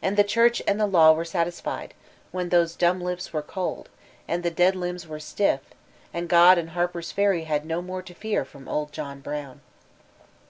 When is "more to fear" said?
7.82-8.46